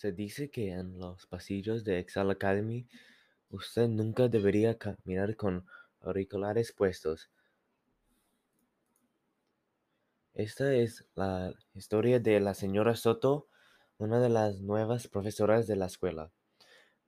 [0.00, 2.86] Se dice que en los pasillos de Excel Academy
[3.50, 5.66] usted nunca debería caminar con
[6.00, 7.28] auriculares puestos.
[10.32, 13.48] Esta es la historia de la señora Soto,
[13.98, 16.32] una de las nuevas profesoras de la escuela.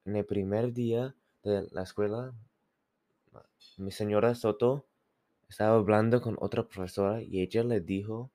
[0.05, 2.35] En el primer día de la escuela,
[3.79, 4.85] mi señora Soto
[5.49, 8.31] estaba hablando con otra profesora y ella le dijo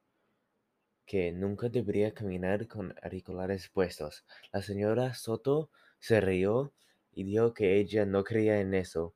[1.08, 4.26] que nunca debería caminar con auriculares puestos.
[4.52, 6.74] La señora Soto se rió
[7.14, 9.15] y dijo que ella no creía en eso.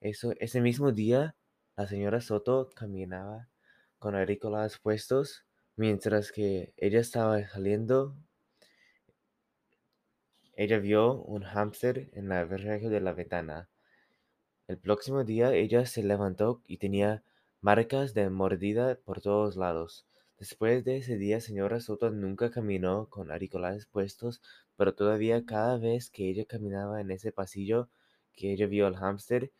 [0.00, 1.36] eso ese mismo día,
[1.76, 3.48] la señora Soto caminaba
[3.98, 5.44] con auriculares puestos
[5.76, 8.16] mientras que ella estaba saliendo.
[10.54, 13.68] Ella vio un hámster en la verja de la ventana.
[14.68, 17.24] El próximo día ella se levantó y tenía
[17.60, 20.06] marcas de mordida por todos lados.
[20.42, 24.42] Después de ese día, señora Soto nunca caminó con auriculares puestos,
[24.76, 27.88] pero todavía cada vez que ella caminaba en ese pasillo
[28.32, 29.52] que ella vio al hámster,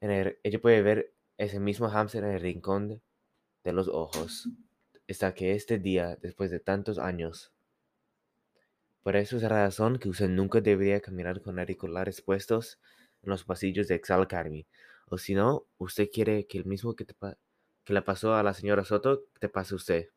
[0.00, 3.02] ella puede ver ese mismo hámster en el rincón
[3.64, 4.48] de los ojos,
[5.10, 7.52] hasta que este día, después de tantos años.
[9.02, 12.80] Por eso es la razón que usted nunca debería caminar con auriculares puestos
[13.22, 14.66] en los pasillos de Excel Academy.
[15.10, 17.12] O si no, usted quiere que el mismo que, te
[17.86, 20.10] que le pasó a la señora Soto te pase usted.